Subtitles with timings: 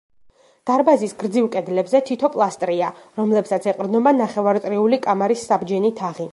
[0.69, 2.89] დარბაზის გრძივ კედლებზე თითო პილასტრია,
[3.21, 6.29] რომლებსაც ეყრდნობა ნახევარწრიული კამარის საბჯენი თაღი.